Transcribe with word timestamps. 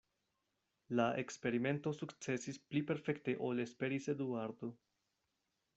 La 0.99 1.03
eksperimento 1.23 1.93
sukcesis 1.99 2.59
pli 2.71 2.83
perfekte 2.93 3.37
ol 3.51 3.65
esperis 3.67 4.13
Eduardo. 4.17 4.77